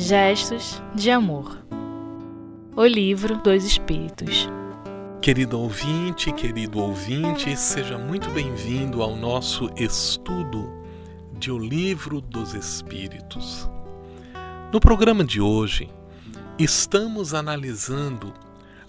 Gestos 0.00 0.80
de 0.94 1.10
Amor. 1.10 1.58
O 2.76 2.86
livro 2.86 3.36
dos 3.38 3.64
Espíritos. 3.64 4.48
Querido 5.20 5.60
ouvinte, 5.60 6.32
querido 6.34 6.78
ouvinte, 6.78 7.56
seja 7.56 7.98
muito 7.98 8.30
bem-vindo 8.30 9.02
ao 9.02 9.16
nosso 9.16 9.68
estudo 9.76 10.72
de 11.36 11.50
O 11.50 11.58
Livro 11.58 12.20
dos 12.20 12.54
Espíritos. 12.54 13.68
No 14.72 14.78
programa 14.78 15.24
de 15.24 15.40
hoje, 15.40 15.90
estamos 16.56 17.34
analisando 17.34 18.32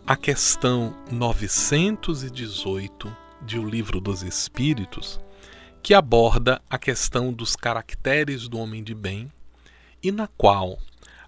a 0.06 0.16
questão 0.16 0.96
918 1.12 3.12
de 3.42 3.58
O 3.58 3.68
Livro 3.68 4.00
dos 4.00 4.22
Espíritos, 4.22 5.20
que 5.82 5.96
aborda 5.96 6.62
a 6.70 6.78
questão 6.78 7.34
dos 7.34 7.56
caracteres 7.56 8.48
do 8.48 8.60
homem 8.60 8.84
de 8.84 8.94
bem 8.94 9.28
e 10.04 10.12
na 10.12 10.28
qual 10.28 10.78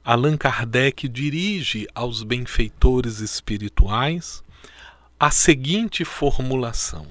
Allan 0.04 0.36
Kardec 0.36 1.08
dirige 1.08 1.88
aos 1.94 2.24
benfeitores 2.24 3.20
espirituais 3.20 4.44
a 5.20 5.30
seguinte 5.30 6.04
formulação: 6.04 7.06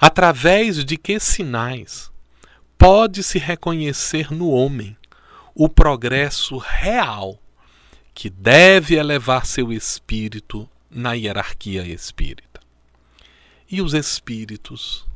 Através 0.00 0.84
de 0.84 0.96
que 0.96 1.20
sinais 1.20 2.10
pode-se 2.76 3.38
reconhecer 3.38 4.32
no 4.32 4.50
homem 4.50 4.96
o 5.54 5.68
progresso 5.68 6.58
real 6.58 7.38
que 8.12 8.28
deve 8.28 8.96
elevar 8.96 9.46
seu 9.46 9.72
espírito 9.72 10.68
na 10.90 11.12
hierarquia 11.12 11.86
espírita? 11.86 12.60
E 13.70 13.80
os 13.80 13.94
espíritos, 13.94 15.06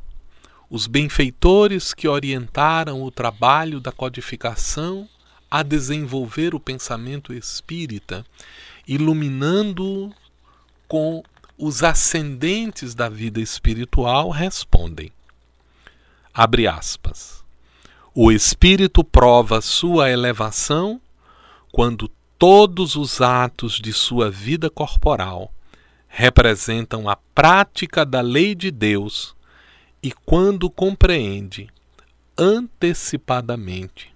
os 0.69 0.87
benfeitores 0.87 1.93
que 1.93 2.07
orientaram 2.07 3.03
o 3.03 3.11
trabalho 3.11 3.81
da 3.81 3.91
codificação 3.91 5.09
a 5.53 5.61
desenvolver 5.61 6.55
o 6.55 6.59
pensamento 6.59 7.31
espírita, 7.31 8.25
iluminando-o 8.87 10.11
com 10.87 11.23
os 11.55 11.83
ascendentes 11.83 12.95
da 12.95 13.07
vida 13.07 13.39
espiritual, 13.39 14.31
respondem. 14.31 15.11
Abre 16.33 16.65
aspas. 16.65 17.43
O 18.15 18.31
espírito 18.31 19.03
prova 19.03 19.61
sua 19.61 20.09
elevação 20.09 20.99
quando 21.71 22.09
todos 22.39 22.95
os 22.95 23.21
atos 23.21 23.73
de 23.73 23.93
sua 23.93 24.31
vida 24.31 24.71
corporal 24.71 25.53
representam 26.07 27.07
a 27.07 27.15
prática 27.15 28.03
da 28.03 28.21
lei 28.21 28.55
de 28.55 28.71
Deus 28.71 29.35
e 30.01 30.11
quando 30.25 30.67
compreende 30.67 31.69
antecipadamente 32.35 34.12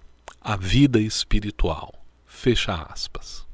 a 0.48 0.56
vida 0.56 0.98
espiritual. 0.98 1.92
Fecha 2.26 2.72
aspas. 2.90 3.44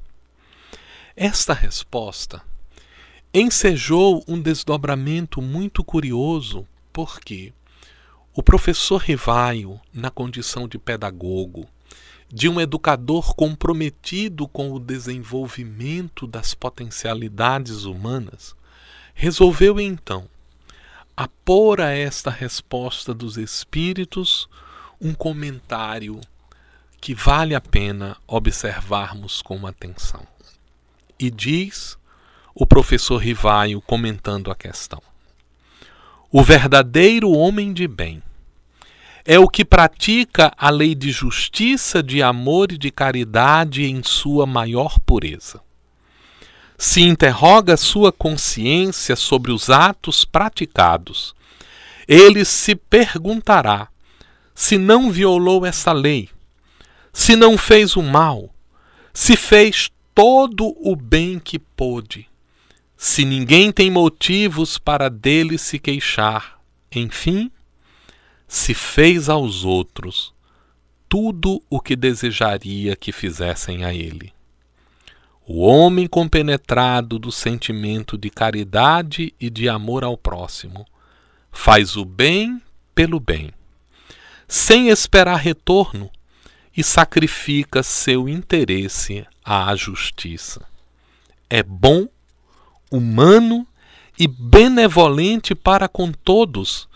Esta 1.13 1.53
resposta 1.53 2.41
ensejou 3.33 4.23
um 4.25 4.39
desdobramento 4.39 5.41
muito 5.41 5.83
curioso, 5.83 6.65
porque 6.93 7.51
o 8.33 8.41
professor 8.41 9.01
Rivaio, 9.01 9.77
na 9.93 10.09
condição 10.09 10.69
de 10.69 10.77
pedagogo, 10.77 11.67
de 12.31 12.47
um 12.47 12.61
educador 12.61 13.35
comprometido 13.35 14.47
com 14.47 14.71
o 14.71 14.79
desenvolvimento 14.79 16.25
das 16.25 16.53
potencialidades 16.53 17.83
humanas, 17.83 18.55
resolveu 19.13 19.81
então 19.81 20.29
apor 21.17 21.81
a 21.81 21.89
esta 21.89 22.29
resposta 22.29 23.13
dos 23.13 23.35
espíritos 23.35 24.47
um 25.01 25.13
comentário 25.13 26.21
que 27.05 27.13
vale 27.13 27.53
a 27.53 27.61
pena 27.61 28.17
observarmos 28.25 29.39
com 29.39 29.67
atenção. 29.67 30.25
E 31.19 31.29
diz 31.29 31.95
o 32.51 32.65
professor 32.65 33.17
Rivaio 33.17 33.79
comentando 33.79 34.49
a 34.49 34.55
questão: 34.55 34.99
O 36.31 36.41
verdadeiro 36.41 37.29
homem 37.29 37.73
de 37.73 37.87
bem 37.87 38.23
é 39.23 39.37
o 39.37 39.47
que 39.47 39.63
pratica 39.63 40.51
a 40.57 40.71
lei 40.71 40.95
de 40.95 41.11
justiça, 41.11 42.01
de 42.01 42.23
amor 42.23 42.71
e 42.71 42.77
de 42.79 42.89
caridade 42.89 43.83
em 43.83 44.01
sua 44.01 44.47
maior 44.47 44.97
pureza. 44.99 45.61
Se 46.75 47.01
interroga 47.01 47.77
sua 47.77 48.11
consciência 48.11 49.15
sobre 49.15 49.51
os 49.51 49.69
atos 49.69 50.25
praticados, 50.25 51.35
ele 52.07 52.43
se 52.43 52.75
perguntará 52.75 53.89
se 54.55 54.79
não 54.79 55.11
violou 55.11 55.67
essa 55.67 55.93
lei 55.93 56.33
se 57.15 57.33
não 57.37 57.57
fez 57.57 57.95
o 57.95 58.03
mal, 58.03 58.53
se 59.13 59.37
fez 59.37 59.89
todo 60.13 60.75
o 60.85 60.97
bem 60.97 61.39
que 61.39 61.57
pôde, 61.57 62.27
se 62.97 63.23
ninguém 63.23 63.71
tem 63.71 63.89
motivos 63.89 64.77
para 64.77 65.09
dele 65.09 65.57
se 65.57 65.79
queixar, 65.79 66.59
enfim, 66.93 67.49
se 68.49 68.73
fez 68.73 69.29
aos 69.29 69.63
outros 69.63 70.33
tudo 71.07 71.63
o 71.69 71.79
que 71.79 71.95
desejaria 71.95 72.97
que 72.97 73.13
fizessem 73.13 73.85
a 73.85 73.93
ele. 73.93 74.33
O 75.47 75.61
homem 75.61 76.07
compenetrado 76.07 77.17
do 77.17 77.31
sentimento 77.31 78.17
de 78.17 78.29
caridade 78.29 79.33
e 79.39 79.49
de 79.49 79.69
amor 79.69 80.03
ao 80.03 80.17
próximo 80.17 80.85
faz 81.49 81.95
o 81.95 82.03
bem 82.03 82.61
pelo 82.93 83.21
bem, 83.21 83.53
sem 84.49 84.89
esperar 84.89 85.37
retorno 85.37 86.11
e 86.75 86.83
sacrifica 86.83 87.81
seu 87.81 88.27
interesse 88.27 89.25
à 89.43 89.75
justiça. 89.75 90.65
É 91.49 91.63
bom, 91.63 92.07
humano 92.91 93.65
e 94.19 94.27
benevolente 94.27 95.55
para 95.55 95.87
com 95.87 96.11
todos, 96.11 96.87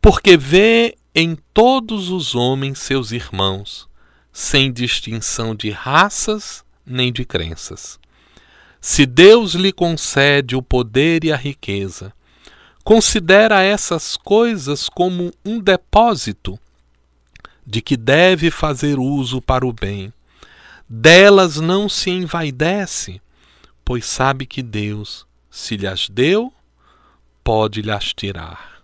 porque 0.00 0.36
vê 0.36 0.96
em 1.14 1.36
todos 1.52 2.10
os 2.10 2.34
homens 2.34 2.78
seus 2.78 3.12
irmãos, 3.12 3.88
sem 4.32 4.72
distinção 4.72 5.54
de 5.54 5.70
raças 5.70 6.64
nem 6.84 7.12
de 7.12 7.24
crenças. 7.24 7.98
Se 8.80 9.06
Deus 9.06 9.54
lhe 9.54 9.72
concede 9.72 10.54
o 10.54 10.62
poder 10.62 11.24
e 11.24 11.32
a 11.32 11.36
riqueza, 11.36 12.12
considera 12.84 13.62
essas 13.62 14.16
coisas 14.16 14.88
como 14.90 15.32
um 15.44 15.58
depósito 15.58 16.58
de 17.66 17.80
que 17.80 17.96
deve 17.96 18.50
fazer 18.50 18.98
uso 18.98 19.40
para 19.40 19.66
o 19.66 19.72
bem. 19.72 20.12
Delas 20.88 21.56
não 21.56 21.88
se 21.88 22.10
envaidece, 22.10 23.20
pois 23.84 24.04
sabe 24.04 24.46
que 24.46 24.62
Deus, 24.62 25.26
se 25.50 25.76
lhes 25.76 26.08
deu, 26.08 26.52
pode 27.42 27.80
lhes 27.82 28.12
tirar. 28.12 28.82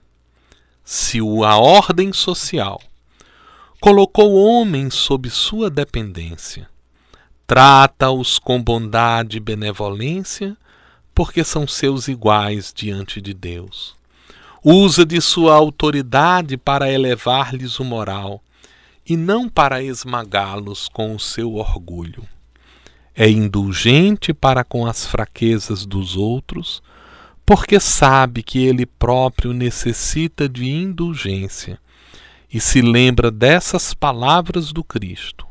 Se 0.84 1.18
a 1.18 1.56
ordem 1.56 2.12
social 2.12 2.80
colocou 3.80 4.32
o 4.32 4.44
homem 4.44 4.90
sob 4.90 5.30
sua 5.30 5.70
dependência, 5.70 6.68
trata-os 7.46 8.38
com 8.38 8.62
bondade 8.62 9.36
e 9.36 9.40
benevolência, 9.40 10.56
porque 11.14 11.44
são 11.44 11.66
seus 11.66 12.08
iguais 12.08 12.72
diante 12.74 13.20
de 13.20 13.34
Deus. 13.34 13.94
Usa 14.62 15.04
de 15.04 15.20
sua 15.20 15.54
autoridade 15.54 16.56
para 16.56 16.90
elevar-lhes 16.90 17.78
o 17.78 17.84
moral 17.84 18.42
e 19.10 19.16
não 19.16 19.48
para 19.48 19.82
esmagá-los 19.82 20.88
com 20.88 21.16
o 21.16 21.18
seu 21.18 21.56
orgulho. 21.56 22.22
É 23.12 23.28
indulgente 23.28 24.32
para 24.32 24.62
com 24.62 24.86
as 24.86 25.04
fraquezas 25.04 25.84
dos 25.84 26.16
outros, 26.16 26.80
porque 27.44 27.80
sabe 27.80 28.40
que 28.40 28.60
ele 28.60 28.86
próprio 28.86 29.52
necessita 29.52 30.48
de 30.48 30.64
indulgência 30.70 31.76
e 32.52 32.60
se 32.60 32.80
lembra 32.80 33.32
dessas 33.32 33.92
palavras 33.92 34.72
do 34.72 34.84
Cristo: 34.84 35.44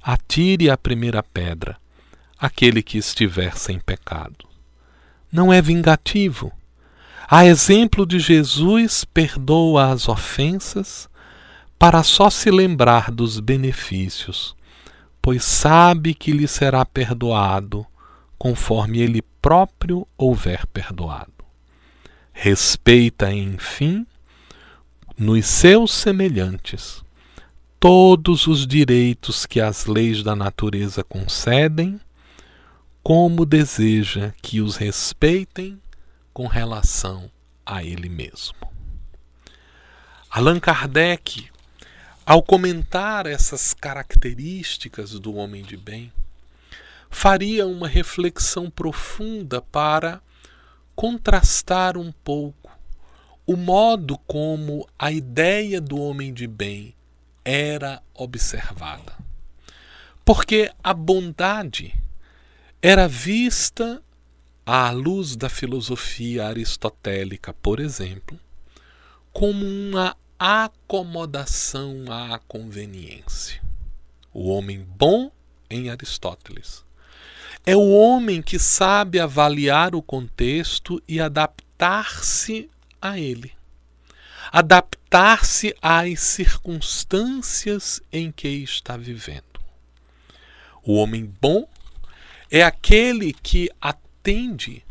Atire 0.00 0.70
a 0.70 0.76
primeira 0.76 1.24
pedra, 1.24 1.76
aquele 2.38 2.84
que 2.84 2.98
estiver 2.98 3.56
sem 3.56 3.80
pecado. 3.80 4.46
Não 5.32 5.52
é 5.52 5.60
vingativo. 5.60 6.52
A 7.28 7.44
exemplo 7.44 8.06
de 8.06 8.20
Jesus, 8.20 9.04
perdoa 9.04 9.90
as 9.90 10.08
ofensas 10.08 11.10
para 11.82 12.04
só 12.04 12.30
se 12.30 12.48
lembrar 12.48 13.10
dos 13.10 13.40
benefícios, 13.40 14.54
pois 15.20 15.42
sabe 15.42 16.14
que 16.14 16.30
lhe 16.30 16.46
será 16.46 16.86
perdoado 16.86 17.84
conforme 18.38 19.00
ele 19.00 19.20
próprio 19.20 20.06
houver 20.16 20.64
perdoado. 20.68 21.32
Respeita, 22.32 23.32
enfim, 23.32 24.06
nos 25.18 25.44
seus 25.44 25.92
semelhantes 25.92 27.02
todos 27.80 28.46
os 28.46 28.64
direitos 28.64 29.44
que 29.44 29.60
as 29.60 29.86
leis 29.86 30.22
da 30.22 30.36
natureza 30.36 31.02
concedem, 31.02 32.00
como 33.02 33.44
deseja 33.44 34.32
que 34.40 34.60
os 34.60 34.76
respeitem 34.76 35.82
com 36.32 36.46
relação 36.46 37.28
a 37.66 37.82
ele 37.82 38.08
mesmo. 38.08 38.70
Allan 40.30 40.60
Kardec 40.60 41.50
ao 42.24 42.42
comentar 42.42 43.26
essas 43.26 43.74
características 43.74 45.18
do 45.18 45.34
homem 45.34 45.62
de 45.62 45.76
bem, 45.76 46.12
faria 47.10 47.66
uma 47.66 47.88
reflexão 47.88 48.70
profunda 48.70 49.60
para 49.60 50.20
contrastar 50.94 51.96
um 51.96 52.12
pouco 52.12 52.62
o 53.46 53.56
modo 53.56 54.16
como 54.18 54.88
a 54.98 55.10
ideia 55.10 55.80
do 55.80 55.98
homem 55.98 56.32
de 56.32 56.46
bem 56.46 56.94
era 57.44 58.00
observada. 58.14 59.12
Porque 60.24 60.70
a 60.82 60.94
bondade 60.94 61.92
era 62.80 63.08
vista 63.08 64.00
à 64.64 64.90
luz 64.90 65.34
da 65.34 65.48
filosofia 65.48 66.46
aristotélica, 66.46 67.52
por 67.52 67.80
exemplo, 67.80 68.38
como 69.32 69.66
uma 69.66 70.16
acomodação 70.44 72.06
à 72.10 72.36
conveniência. 72.48 73.62
O 74.34 74.48
homem 74.48 74.84
bom 74.98 75.30
em 75.70 75.88
Aristóteles 75.88 76.84
é 77.64 77.76
o 77.76 77.90
homem 77.92 78.42
que 78.42 78.58
sabe 78.58 79.20
avaliar 79.20 79.94
o 79.94 80.02
contexto 80.02 81.00
e 81.06 81.20
adaptar-se 81.20 82.68
a 83.00 83.16
ele. 83.20 83.52
Adaptar-se 84.50 85.76
às 85.80 86.18
circunstâncias 86.18 88.00
em 88.12 88.32
que 88.32 88.48
está 88.48 88.96
vivendo. 88.96 89.60
O 90.82 90.94
homem 90.94 91.24
bom 91.40 91.68
é 92.50 92.64
aquele 92.64 93.32
que 93.32 93.70
atende 93.80 94.82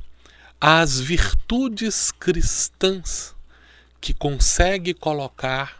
às 0.62 0.98
virtudes 0.98 2.10
cristãs, 2.10 3.36
que 4.02 4.14
consegue 4.14 4.94
colocar 4.94 5.80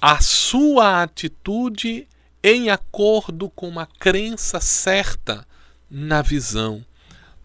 a 0.00 0.20
sua 0.20 1.02
atitude 1.02 2.06
em 2.42 2.68
acordo 2.68 3.48
com 3.48 3.66
uma 3.66 3.86
crença 3.86 4.60
certa 4.60 5.46
na 5.90 6.20
visão 6.20 6.84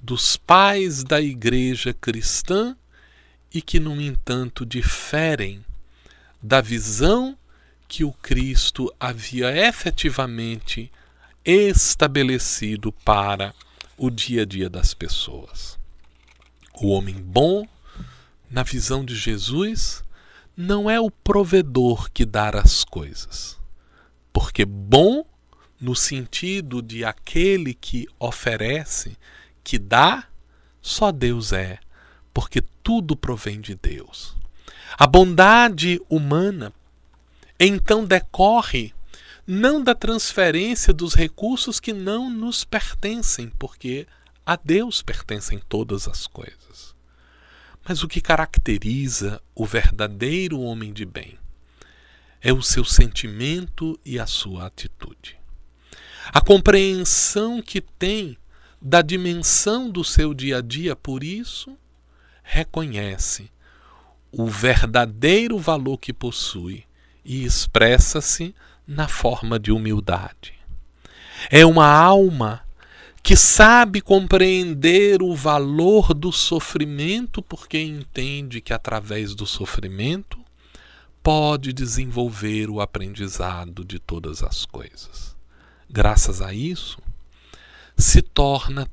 dos 0.02 0.36
pais 0.36 1.04
da 1.04 1.22
igreja 1.22 1.94
cristã 1.94 2.76
e 3.54 3.62
que, 3.62 3.80
no 3.80 4.00
entanto, 4.02 4.66
diferem 4.66 5.64
da 6.42 6.60
visão 6.60 7.38
que 7.88 8.04
o 8.04 8.12
Cristo 8.12 8.94
havia 9.00 9.56
efetivamente 9.68 10.92
estabelecido 11.44 12.92
para 12.92 13.54
o 13.98 14.10
dia 14.10 14.44
a 14.44 14.46
dia 14.46 14.70
das 14.70 14.94
pessoas. 14.94 15.78
O 16.74 16.90
homem 16.90 17.16
bom, 17.16 17.68
na 18.50 18.64
visão 18.64 19.06
de 19.06 19.16
Jesus, 19.16 20.04
não 20.56 20.90
é 20.90 21.00
o 21.00 21.12
provedor 21.12 22.10
que 22.12 22.26
dá 22.26 22.50
as 22.50 22.84
coisas. 22.84 23.58
Porque 24.34 24.66
bom, 24.66 25.26
no 25.80 25.96
sentido 25.96 26.82
de 26.82 27.06
aquele 27.06 27.74
que 27.74 28.08
oferece, 28.20 29.18
que 29.64 29.78
dá, 29.78 30.28
só 30.82 31.12
Deus 31.12 31.54
é, 31.54 31.80
porque 32.34 32.62
tudo 32.84 33.16
provém 33.16 33.62
de 33.62 33.76
Deus. 33.76 34.36
A 34.98 35.06
bondade 35.06 36.02
humana 36.10 36.74
então 37.60 38.06
decorre 38.06 38.94
não 39.46 39.84
da 39.84 39.96
transferência 39.96 40.94
dos 40.94 41.14
recursos 41.14 41.80
que 41.80 41.92
não 41.92 42.30
nos 42.30 42.64
pertencem, 42.64 43.52
porque 43.58 44.08
a 44.46 44.56
Deus 44.56 45.02
pertencem 45.02 45.62
todas 45.68 46.08
as 46.08 46.28
coisas. 46.28 46.96
Mas 47.90 48.04
o 48.04 48.08
que 48.08 48.22
caracteriza 48.22 49.42
o 49.56 49.66
verdadeiro 49.66 50.60
homem 50.60 50.94
de 50.94 51.06
bem 51.06 51.40
é 52.40 52.54
o 52.54 52.62
seu 52.62 52.86
sentimento 52.86 54.00
e 54.06 54.20
a 54.20 54.28
sua 54.28 54.68
atitude. 54.68 55.36
A 56.32 56.40
compreensão 56.40 57.64
que 57.64 57.82
tem 57.82 58.38
da 58.80 59.02
dimensão 59.02 59.90
do 59.90 60.04
seu 60.04 60.36
dia 60.36 60.60
a 60.60 60.62
dia, 60.62 60.96
por 60.96 61.24
isso, 61.24 61.76
reconhece 62.44 63.50
o 64.32 64.46
verdadeiro 64.46 65.58
valor 65.58 65.98
que 65.98 66.14
possui 66.14 66.84
e 67.26 67.44
expressa-se 67.44 68.54
na 68.88 69.08
forma 69.08 69.58
de 69.58 69.72
humildade. 69.72 70.54
É 71.50 71.66
uma 71.66 71.88
alma 71.88 72.62
que 73.22 73.36
sabe 73.36 74.02
compreender 74.02 75.22
o 75.22 75.36
valor 75.36 76.14
do 76.14 76.32
sofrimento 76.32 77.42
porque 77.42 77.80
entende 77.80 78.62
que 78.62 78.74
através 78.74 79.36
do 79.36 79.46
sofrimento 79.46 80.40
pode 81.22 81.74
desenvolver 81.74 82.70
o 82.70 82.82
aprendizado 82.82 83.84
de 83.84 84.00
todas 84.00 84.42
as 84.42 84.66
coisas. 84.66 85.36
Graças 85.90 86.42
a 86.42 86.54
isso, 86.54 87.00
se 87.98 88.22
torna 88.22 88.88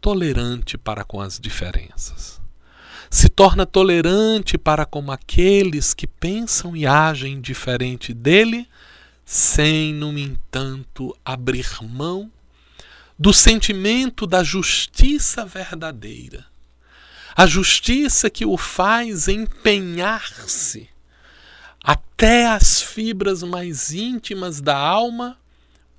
tolerante 0.00 0.78
para 0.78 1.04
com 1.04 1.20
as 1.20 1.38
diferenças. 1.38 2.40
Se 3.10 3.28
torna 3.28 3.66
tolerante 3.66 4.56
para 4.56 4.84
com 4.84 5.10
aqueles 5.10 5.92
que 5.94 6.06
pensam 6.06 6.76
e 6.76 6.86
agem 6.86 7.40
diferente 7.40 8.14
dele 8.14 8.68
sem, 9.24 9.92
no 9.92 10.16
entanto, 10.16 11.16
abrir 11.24 11.68
mão 11.82 12.30
do 13.18 13.32
sentimento 13.32 14.26
da 14.26 14.42
justiça 14.42 15.44
verdadeira. 15.44 16.46
A 17.34 17.46
justiça 17.46 18.30
que 18.30 18.44
o 18.44 18.56
faz 18.56 19.28
empenhar-se 19.28 20.88
até 21.82 22.46
as 22.46 22.80
fibras 22.80 23.42
mais 23.42 23.92
íntimas 23.92 24.60
da 24.60 24.76
alma, 24.76 25.38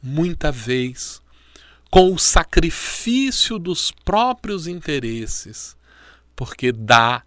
muita 0.01 0.51
vez 0.51 1.21
com 1.89 2.13
o 2.13 2.19
sacrifício 2.19 3.57
dos 3.57 3.91
próprios 3.91 4.67
interesses, 4.67 5.75
porque 6.35 6.71
dá 6.71 7.23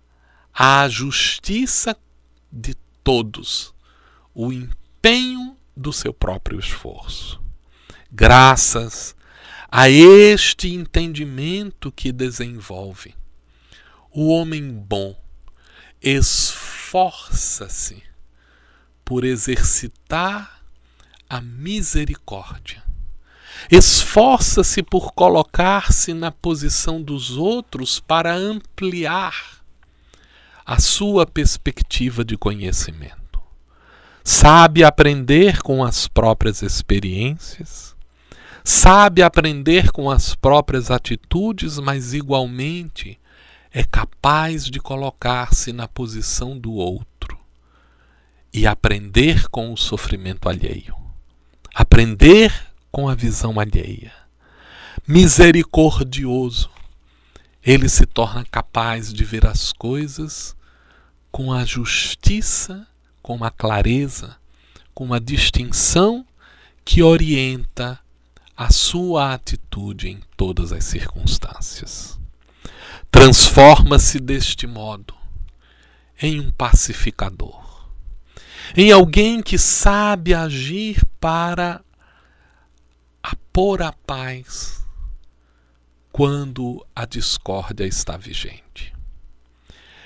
à 0.52 0.88
justiça 0.88 1.96
de 2.52 2.74
todos 3.02 3.72
o 4.34 4.52
empenho 4.52 5.56
do 5.76 5.92
seu 5.92 6.12
próprio 6.12 6.58
esforço. 6.58 7.40
Graças 8.12 9.14
a 9.70 9.88
este 9.88 10.74
entendimento 10.74 11.92
que 11.92 12.10
desenvolve, 12.10 13.14
o 14.10 14.28
homem 14.28 14.72
bom 14.72 15.16
esforça-se 16.02 18.02
por 19.04 19.24
exercitar 19.24 20.60
a 21.28 21.40
misericórdia. 21.40 22.82
Esforça-se 23.70 24.82
por 24.82 25.12
colocar-se 25.12 26.14
na 26.14 26.32
posição 26.32 27.02
dos 27.02 27.36
outros 27.36 28.00
para 28.00 28.34
ampliar 28.34 29.60
a 30.64 30.80
sua 30.80 31.26
perspectiva 31.26 32.24
de 32.24 32.36
conhecimento. 32.36 33.40
Sabe 34.24 34.82
aprender 34.82 35.62
com 35.62 35.84
as 35.84 36.08
próprias 36.08 36.62
experiências, 36.62 37.89
sabe 38.70 39.20
aprender 39.20 39.90
com 39.90 40.08
as 40.08 40.36
próprias 40.36 40.92
atitudes, 40.92 41.78
mas 41.80 42.14
igualmente 42.14 43.18
é 43.72 43.82
capaz 43.82 44.66
de 44.66 44.78
colocar-se 44.78 45.72
na 45.72 45.88
posição 45.88 46.56
do 46.56 46.72
outro 46.74 47.36
e 48.52 48.68
aprender 48.68 49.48
com 49.48 49.72
o 49.72 49.76
sofrimento 49.76 50.48
alheio, 50.48 50.94
aprender 51.74 52.54
com 52.92 53.08
a 53.08 53.14
visão 53.14 53.58
alheia. 53.58 54.12
Misericordioso, 55.06 56.70
ele 57.66 57.88
se 57.88 58.06
torna 58.06 58.44
capaz 58.50 59.12
de 59.12 59.24
ver 59.24 59.46
as 59.46 59.72
coisas 59.72 60.54
com 61.32 61.52
a 61.52 61.64
justiça 61.64 62.86
com 63.20 63.34
uma 63.34 63.50
clareza, 63.50 64.36
com 64.94 65.04
uma 65.04 65.20
distinção 65.20 66.24
que 66.84 67.02
orienta 67.02 67.98
a 68.60 68.70
sua 68.70 69.32
atitude 69.32 70.10
em 70.10 70.20
todas 70.36 70.70
as 70.70 70.84
circunstâncias. 70.84 72.18
Transforma-se 73.10 74.20
deste 74.20 74.66
modo 74.66 75.14
em 76.20 76.38
um 76.38 76.50
pacificador, 76.50 77.88
em 78.76 78.92
alguém 78.92 79.40
que 79.40 79.56
sabe 79.56 80.34
agir 80.34 81.02
para 81.18 81.80
apor 83.22 83.80
a 83.80 83.92
paz 83.92 84.84
quando 86.12 86.86
a 86.94 87.06
discórdia 87.06 87.86
está 87.86 88.18
vigente. 88.18 88.92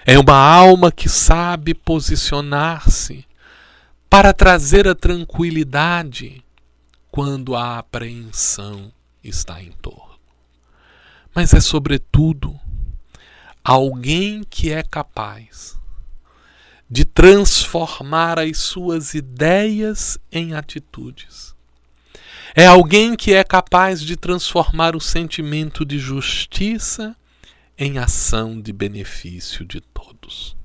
É 0.06 0.16
uma 0.16 0.37
alma 0.37 0.92
que 0.92 1.08
sabe 1.08 1.75
posicionar-se 1.75 3.26
para 4.08 4.32
trazer 4.32 4.87
a 4.87 4.94
tranquilidade 4.94 6.43
quando 7.14 7.54
a 7.54 7.78
apreensão 7.78 8.92
está 9.23 9.62
em 9.62 9.71
torno. 9.71 10.18
Mas 11.33 11.54
é, 11.54 11.61
sobretudo, 11.61 12.59
alguém 13.62 14.42
que 14.42 14.73
é 14.73 14.83
capaz 14.83 15.76
de 16.90 17.04
transformar 17.04 18.40
as 18.40 18.59
suas 18.59 19.14
ideias 19.14 20.18
em 20.33 20.54
atitudes. 20.54 21.54
É 22.52 22.66
alguém 22.66 23.14
que 23.14 23.33
é 23.33 23.44
capaz 23.44 24.00
de 24.00 24.16
transformar 24.16 24.97
o 24.97 25.00
sentimento 25.00 25.85
de 25.85 26.00
justiça 26.00 27.14
em 27.78 27.97
ação 27.97 28.61
de 28.61 28.73
benefício 28.73 29.64
de 29.64 29.80
todos. 29.80 30.56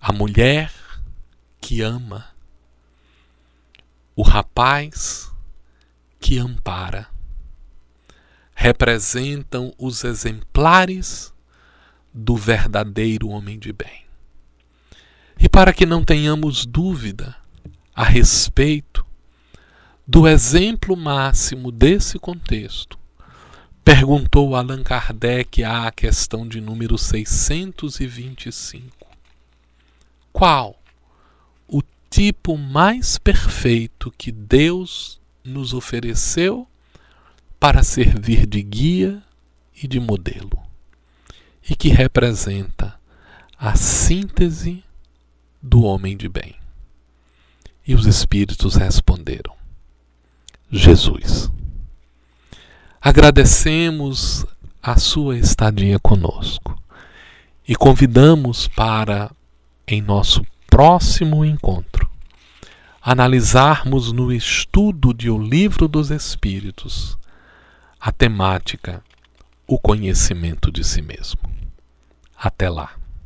A 0.00 0.12
mulher 0.12 0.72
que 1.60 1.80
ama, 1.80 2.31
o 4.14 4.22
rapaz 4.22 5.30
que 6.20 6.38
ampara, 6.38 7.08
representam 8.54 9.72
os 9.78 10.04
exemplares 10.04 11.32
do 12.12 12.36
verdadeiro 12.36 13.28
homem 13.28 13.58
de 13.58 13.72
bem. 13.72 14.04
E 15.38 15.48
para 15.48 15.72
que 15.72 15.86
não 15.86 16.04
tenhamos 16.04 16.66
dúvida 16.66 17.34
a 17.94 18.04
respeito 18.04 19.04
do 20.06 20.28
exemplo 20.28 20.94
máximo 20.96 21.72
desse 21.72 22.18
contexto, 22.18 22.98
perguntou 23.82 24.54
Allan 24.54 24.82
Kardec 24.82 25.64
à 25.64 25.90
questão 25.90 26.46
de 26.46 26.60
número 26.60 26.98
625. 26.98 29.06
Qual 30.32 30.81
tipo 32.12 32.58
mais 32.58 33.16
perfeito 33.16 34.12
que 34.18 34.30
Deus 34.30 35.18
nos 35.42 35.72
ofereceu 35.72 36.68
para 37.58 37.82
servir 37.82 38.46
de 38.46 38.62
guia 38.62 39.22
e 39.82 39.88
de 39.88 39.98
modelo, 39.98 40.58
e 41.66 41.74
que 41.74 41.88
representa 41.88 42.94
a 43.58 43.74
síntese 43.76 44.84
do 45.62 45.84
homem 45.84 46.14
de 46.14 46.28
bem? 46.28 46.54
E 47.86 47.94
os 47.94 48.04
espíritos 48.04 48.74
responderam: 48.74 49.54
Jesus. 50.70 51.50
Agradecemos 53.00 54.44
a 54.82 54.98
sua 54.98 55.38
estadia 55.38 55.98
conosco 55.98 56.78
e 57.66 57.74
convidamos 57.74 58.68
para, 58.68 59.30
em 59.88 60.02
nosso 60.02 60.44
próximo 60.72 61.44
encontro, 61.44 61.91
analisarmos 63.02 64.12
no 64.12 64.32
estudo 64.32 65.12
de 65.12 65.28
O 65.28 65.36
Livro 65.36 65.88
dos 65.88 66.12
Espíritos 66.12 67.18
a 68.00 68.12
temática 68.12 69.02
O 69.66 69.76
Conhecimento 69.76 70.70
de 70.70 70.84
Si 70.84 71.02
Mesmo. 71.02 71.40
Até 72.36 72.70
lá. 72.70 73.01